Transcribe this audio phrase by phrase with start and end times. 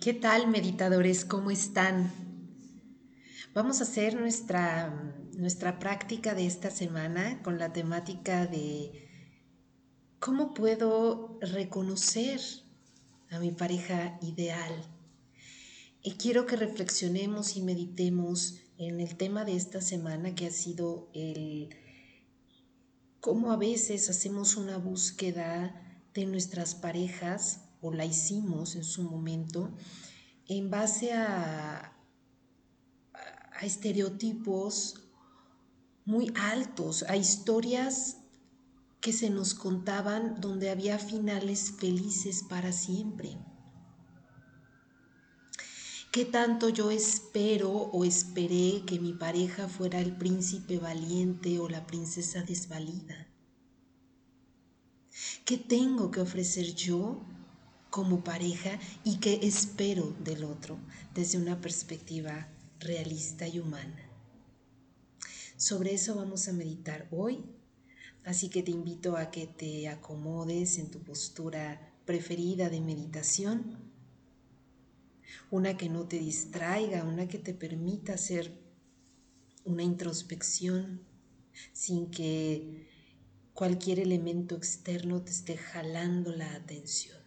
[0.00, 1.26] ¿Qué tal, meditadores?
[1.26, 2.10] ¿Cómo están?
[3.52, 9.10] Vamos a hacer nuestra, nuestra práctica de esta semana con la temática de
[10.18, 12.40] cómo puedo reconocer
[13.28, 14.72] a mi pareja ideal.
[16.02, 21.10] Y quiero que reflexionemos y meditemos en el tema de esta semana que ha sido
[21.12, 21.76] el
[23.20, 29.70] cómo a veces hacemos una búsqueda de nuestras parejas o la hicimos en su momento
[30.46, 31.96] en base a,
[33.12, 34.94] a estereotipos
[36.04, 38.16] muy altos, a historias
[39.00, 43.38] que se nos contaban donde había finales felices para siempre.
[46.12, 51.86] ¿Qué tanto yo espero o esperé que mi pareja fuera el príncipe valiente o la
[51.86, 53.28] princesa desvalida?
[55.44, 57.24] ¿Qué tengo que ofrecer yo
[57.90, 60.78] como pareja y qué espero del otro
[61.14, 64.08] desde una perspectiva realista y humana.
[65.56, 67.44] Sobre eso vamos a meditar hoy,
[68.24, 73.76] así que te invito a que te acomodes en tu postura preferida de meditación,
[75.50, 78.58] una que no te distraiga, una que te permita hacer
[79.64, 81.02] una introspección
[81.72, 82.88] sin que
[83.52, 87.19] cualquier elemento externo te esté jalando la atención.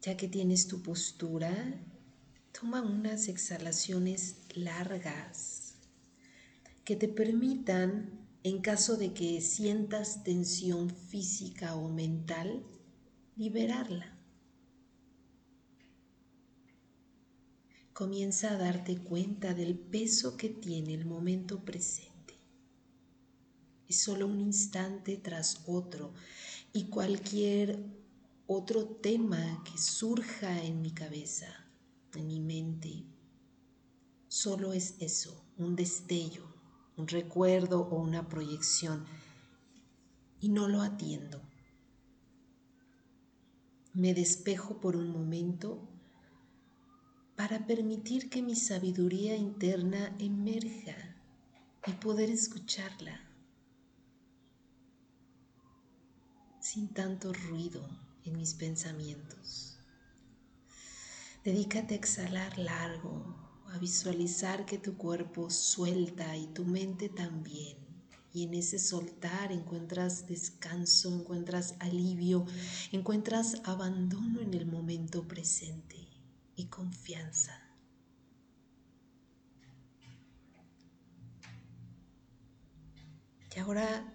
[0.00, 1.52] Ya que tienes tu postura,
[2.52, 5.74] toma unas exhalaciones largas
[6.84, 12.64] que te permitan, en caso de que sientas tensión física o mental,
[13.36, 14.16] liberarla.
[17.92, 22.34] Comienza a darte cuenta del peso que tiene el momento presente.
[23.88, 26.14] Es solo un instante tras otro
[26.72, 27.97] y cualquier
[28.50, 31.66] otro tema que surja en mi cabeza,
[32.14, 33.04] en mi mente,
[34.26, 36.46] solo es eso, un destello,
[36.96, 39.04] un recuerdo o una proyección,
[40.40, 41.42] y no lo atiendo.
[43.92, 45.86] Me despejo por un momento
[47.36, 50.96] para permitir que mi sabiduría interna emerja
[51.86, 53.20] y poder escucharla
[56.60, 59.78] sin tanto ruido en mis pensamientos.
[61.44, 67.78] Dedícate a exhalar largo, a visualizar que tu cuerpo suelta y tu mente también.
[68.32, 72.44] Y en ese soltar encuentras descanso, encuentras alivio,
[72.92, 76.08] encuentras abandono en el momento presente
[76.54, 77.62] y confianza.
[83.56, 84.14] Y ahora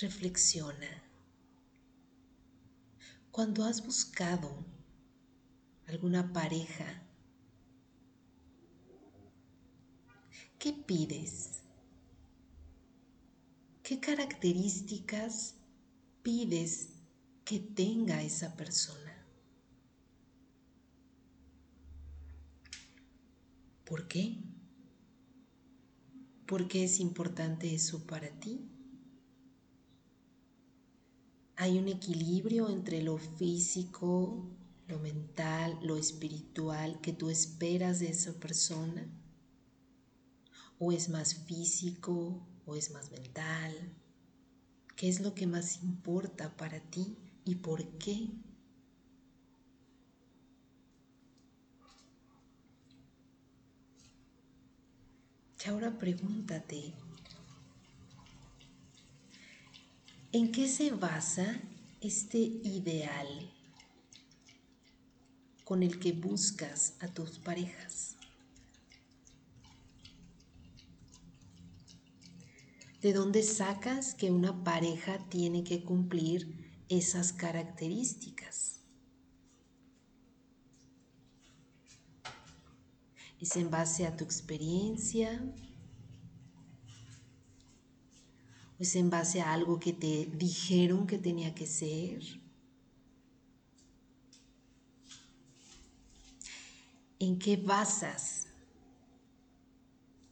[0.00, 1.09] reflexiona.
[3.40, 4.66] Cuando has buscado
[5.86, 6.84] alguna pareja,
[10.58, 11.62] ¿qué pides?
[13.82, 15.54] ¿Qué características
[16.22, 16.90] pides
[17.46, 19.24] que tenga esa persona?
[23.86, 24.36] ¿Por qué?
[26.44, 28.79] ¿Por qué es importante eso para ti?
[31.62, 34.48] Hay un equilibrio entre lo físico,
[34.88, 39.06] lo mental, lo espiritual que tú esperas de esa persona.
[40.78, 43.74] O es más físico o es más mental.
[44.96, 48.30] ¿Qué es lo que más importa para ti y por qué?
[55.62, 56.94] Y ahora pregúntate,
[60.32, 61.60] ¿En qué se basa
[62.00, 63.50] este ideal
[65.64, 68.16] con el que buscas a tus parejas?
[73.02, 78.82] ¿De dónde sacas que una pareja tiene que cumplir esas características?
[83.40, 85.42] ¿Es en base a tu experiencia?
[88.80, 92.22] ¿Es en base a algo que te dijeron que tenía que ser?
[97.18, 98.46] ¿En qué basas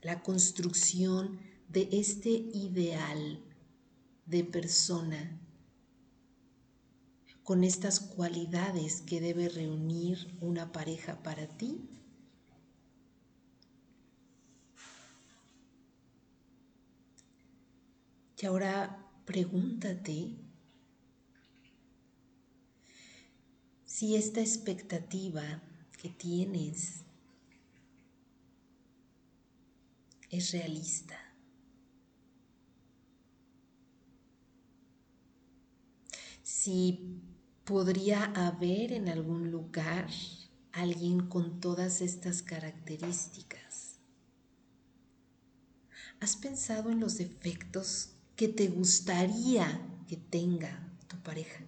[0.00, 3.44] la construcción de este ideal
[4.24, 5.38] de persona
[7.42, 11.97] con estas cualidades que debe reunir una pareja para ti?
[18.40, 20.36] Y ahora pregúntate,
[23.84, 25.60] si esta expectativa
[26.00, 27.02] que tienes
[30.30, 31.18] es realista.
[36.44, 37.20] Si
[37.64, 40.08] podría haber en algún lugar
[40.72, 43.98] alguien con todas estas características.
[46.20, 49.66] ¿Has pensado en los defectos que te gustaría
[50.06, 51.66] que tenga tu pareja?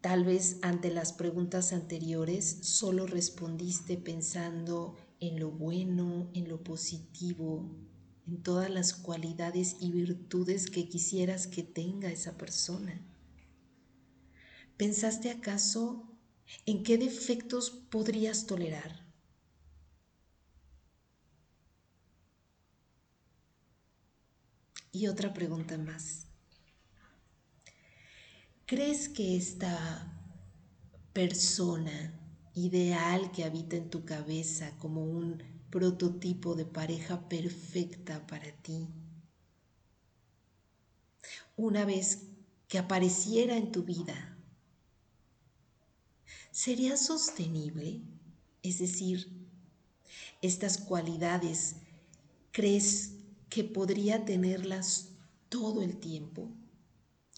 [0.00, 7.70] Tal vez ante las preguntas anteriores solo respondiste pensando en lo bueno, en lo positivo,
[8.26, 12.98] en todas las cualidades y virtudes que quisieras que tenga esa persona.
[14.78, 16.08] ¿Pensaste acaso
[16.64, 19.03] en qué defectos podrías tolerar?
[24.94, 26.28] Y otra pregunta más.
[28.64, 30.16] ¿Crees que esta
[31.12, 32.14] persona
[32.54, 38.86] ideal que habita en tu cabeza como un prototipo de pareja perfecta para ti,
[41.56, 42.28] una vez
[42.68, 44.38] que apareciera en tu vida,
[46.52, 48.00] sería sostenible?
[48.62, 49.28] Es decir,
[50.40, 51.74] estas cualidades,
[52.52, 53.23] ¿crees
[53.54, 55.10] que podría tenerlas
[55.48, 56.50] todo el tiempo?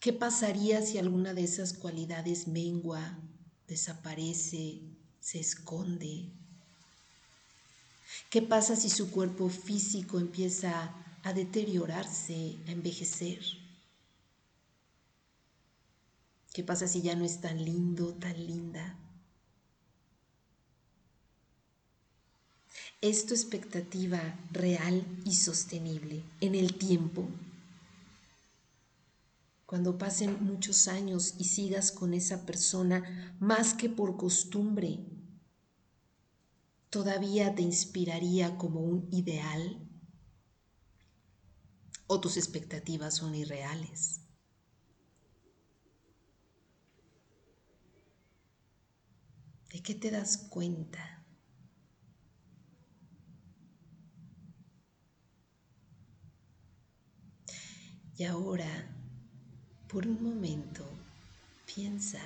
[0.00, 3.16] ¿Qué pasaría si alguna de esas cualidades mengua,
[3.68, 4.80] desaparece,
[5.20, 6.32] se esconde?
[8.28, 13.44] ¿Qué pasa si su cuerpo físico empieza a deteriorarse, a envejecer?
[16.52, 18.98] ¿Qué pasa si ya no es tan lindo, tan linda?
[23.00, 24.20] ¿Es tu expectativa
[24.52, 27.28] real y sostenible en el tiempo?
[29.70, 34.98] cuando pasen muchos años y sigas con esa persona más que por costumbre,
[36.90, 39.88] todavía te inspiraría como un ideal
[42.08, 44.22] o tus expectativas son irreales.
[49.72, 51.19] ¿De qué te das cuenta?
[58.20, 58.68] Y ahora
[59.88, 60.84] por un momento,
[61.64, 62.20] piensa,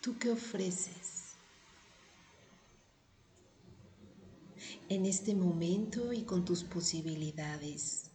[0.00, 1.34] ¿tú qué ofreces?
[4.88, 8.12] En este momento y con tus posibilidades,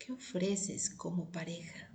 [0.00, 1.88] ¿qué ofreces como pareja?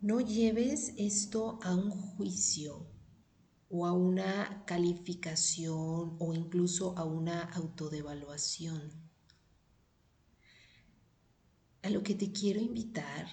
[0.00, 2.93] No lleves esto a un juicio
[3.76, 8.92] o a una calificación o incluso a una autodevaluación.
[11.82, 13.26] A lo que te quiero invitar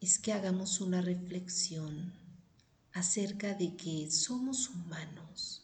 [0.00, 2.12] es que hagamos una reflexión
[2.94, 5.62] acerca de que somos humanos.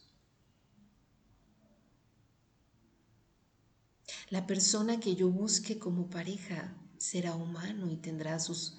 [4.29, 8.77] La persona que yo busque como pareja será humano y tendrá sus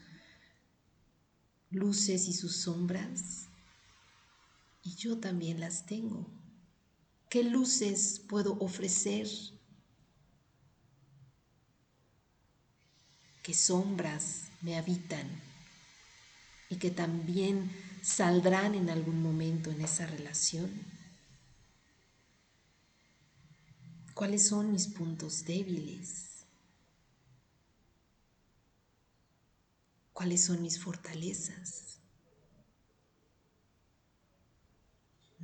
[1.70, 3.52] luces y sus sombras
[4.82, 6.26] y yo también las tengo.
[7.29, 9.29] ¿Qué luces puedo ofrecer?
[13.43, 15.27] ¿Qué sombras me habitan?
[16.69, 17.70] Y que también
[18.03, 20.70] saldrán en algún momento en esa relación.
[24.15, 26.44] ¿Cuáles son mis puntos débiles?
[30.12, 32.02] ¿Cuáles son mis fortalezas?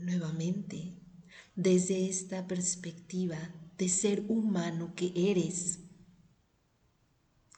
[0.00, 0.92] Nuevamente
[1.54, 3.36] desde esta perspectiva
[3.76, 5.80] de ser humano que eres,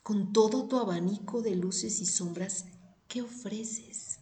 [0.03, 2.65] con todo tu abanico de luces y sombras,
[3.09, 4.19] ¿qué ofreces?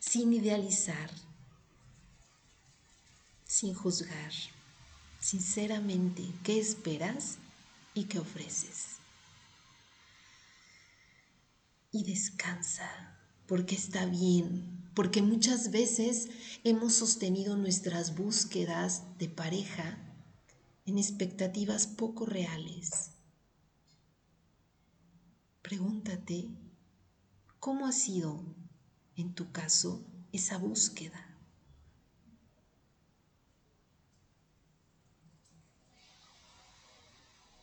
[0.00, 1.10] Sin idealizar,
[3.44, 4.32] sin juzgar,
[5.20, 7.38] sinceramente, ¿qué esperas
[7.94, 8.96] y qué ofreces?
[11.92, 16.30] Y descansa, porque está bien porque muchas veces
[16.64, 19.98] hemos sostenido nuestras búsquedas de pareja
[20.86, 23.10] en expectativas poco reales.
[25.60, 26.48] Pregúntate,
[27.60, 28.42] ¿cómo ha sido
[29.16, 31.36] en tu caso esa búsqueda?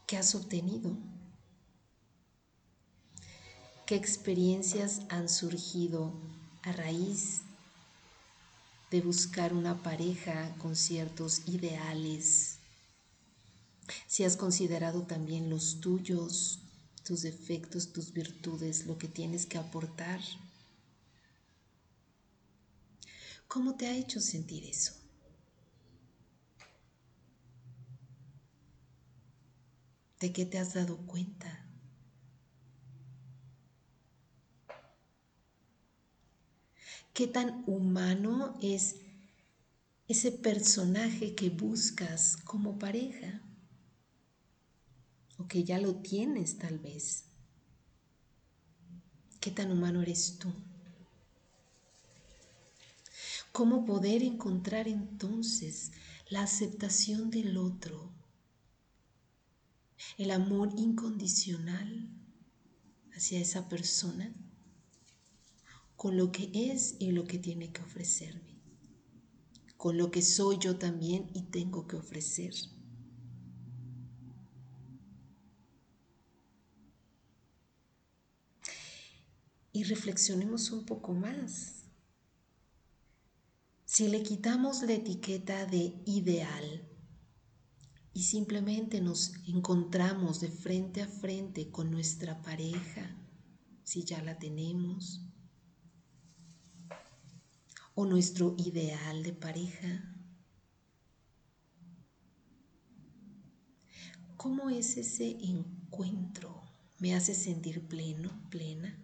[0.05, 0.95] ¿Qué has obtenido?
[3.87, 6.32] ¿Qué experiencias han surgido
[6.63, 7.41] a raíz
[8.91, 12.59] de buscar una pareja con ciertos ideales
[14.07, 16.59] Si has considerado también los tuyos,
[17.03, 20.21] tus defectos, tus virtudes, lo que tienes que aportar.
[23.47, 24.93] ¿Cómo te ha hecho sentir eso?
[30.19, 31.62] ¿De qué te has dado cuenta?
[37.13, 38.95] ¿Qué tan humano es
[40.07, 43.39] ese personaje que buscas como pareja?
[45.37, 47.25] O que ya lo tienes tal vez.
[49.39, 50.51] ¿Qué tan humano eres tú?
[53.51, 55.91] ¿Cómo poder encontrar entonces
[56.29, 58.11] la aceptación del otro?
[60.17, 62.09] El amor incondicional
[63.15, 64.33] hacia esa persona
[66.03, 68.59] con lo que es y lo que tiene que ofrecerme,
[69.77, 72.53] con lo que soy yo también y tengo que ofrecer.
[79.71, 81.85] Y reflexionemos un poco más.
[83.85, 86.85] Si le quitamos la etiqueta de ideal
[88.11, 93.15] y simplemente nos encontramos de frente a frente con nuestra pareja,
[93.83, 95.29] si ya la tenemos,
[97.95, 100.13] o nuestro ideal de pareja?
[104.37, 106.61] ¿Cómo es ese encuentro?
[106.99, 108.97] ¿Me hace sentir pleno, plena?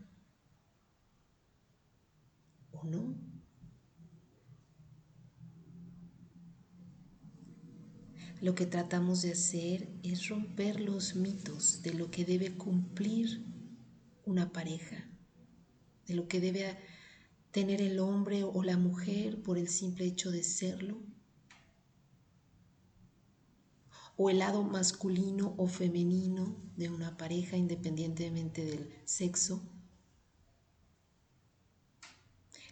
[2.72, 3.16] ¿O no?
[8.42, 13.44] Lo que tratamos de hacer es romper los mitos de lo que debe cumplir
[14.26, 15.10] una pareja,
[16.08, 16.78] de lo que debe
[17.52, 20.98] tener el hombre o la mujer por el simple hecho de serlo,
[24.18, 29.62] o el lado masculino o femenino de una pareja independientemente del sexo,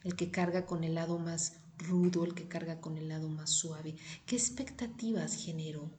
[0.03, 3.51] el que carga con el lado más rudo, el que carga con el lado más
[3.51, 3.95] suave.
[4.25, 5.89] ¿Qué expectativas generó?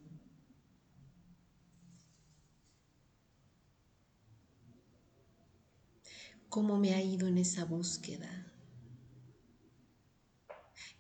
[6.48, 8.47] ¿Cómo me ha ido en esa búsqueda?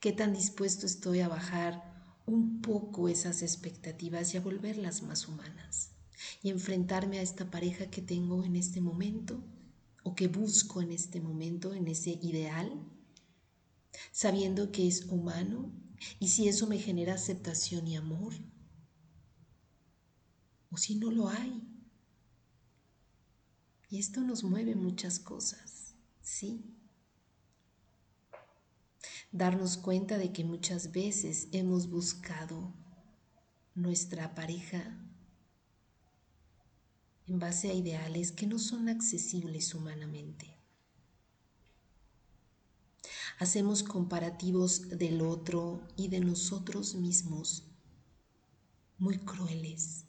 [0.00, 1.88] Qué tan dispuesto estoy a bajar
[2.26, 5.92] un poco esas expectativas y a volverlas más humanas
[6.42, 9.42] y enfrentarme a esta pareja que tengo en este momento
[10.02, 12.72] o que busco en este momento, en ese ideal,
[14.12, 15.72] sabiendo que es humano
[16.20, 18.34] y si eso me genera aceptación y amor
[20.70, 21.62] o si no lo hay.
[23.90, 26.77] Y esto nos mueve muchas cosas, ¿sí?
[29.30, 32.72] Darnos cuenta de que muchas veces hemos buscado
[33.74, 34.96] nuestra pareja
[37.26, 40.56] en base a ideales que no son accesibles humanamente.
[43.38, 47.64] Hacemos comparativos del otro y de nosotros mismos
[48.98, 50.06] muy crueles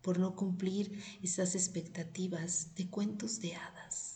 [0.00, 4.11] por no cumplir esas expectativas de cuentos de hadas.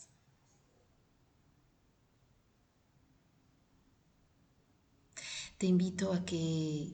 [5.57, 6.93] Te invito a que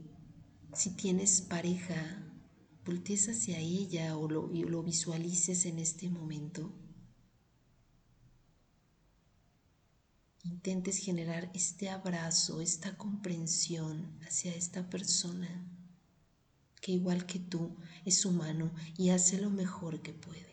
[0.74, 2.24] si tienes pareja,
[2.86, 6.72] voltees hacia ella o lo, lo visualices en este momento.
[10.44, 15.70] Intentes generar este abrazo, esta comprensión hacia esta persona
[16.80, 20.53] que igual que tú es humano y hace lo mejor que puede.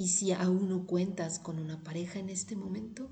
[0.00, 3.10] Y si aún no cuentas con una pareja en este momento,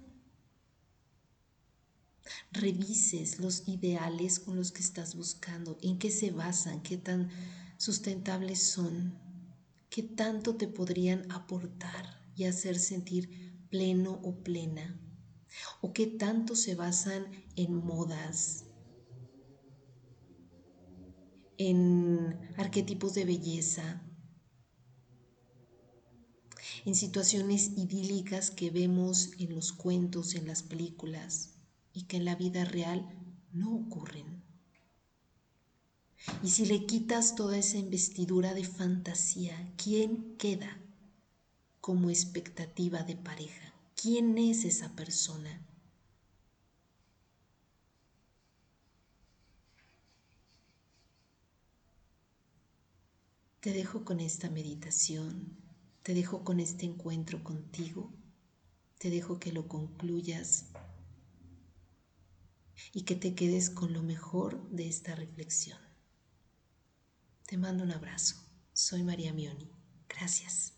[2.52, 7.28] revises los ideales con los que estás buscando, en qué se basan, qué tan
[7.76, 9.18] sustentables son,
[9.90, 14.96] qué tanto te podrían aportar y hacer sentir pleno o plena,
[15.80, 17.26] o qué tanto se basan
[17.56, 18.64] en modas,
[21.58, 24.05] en arquetipos de belleza,
[26.84, 31.50] en situaciones idílicas que vemos en los cuentos, en las películas
[31.92, 33.08] y que en la vida real
[33.52, 34.42] no ocurren.
[36.42, 40.80] Y si le quitas toda esa investidura de fantasía, ¿quién queda
[41.80, 43.74] como expectativa de pareja?
[43.94, 45.62] ¿Quién es esa persona?
[53.60, 55.65] Te dejo con esta meditación
[56.06, 58.12] te dejo con este encuentro contigo,
[59.00, 60.66] te dejo que lo concluyas
[62.92, 65.80] y que te quedes con lo mejor de esta reflexión.
[67.48, 68.36] Te mando un abrazo.
[68.72, 69.68] Soy María Mioni.
[70.08, 70.75] Gracias.